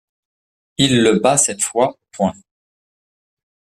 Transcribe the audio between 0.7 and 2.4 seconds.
Il le bat cette fois aux points.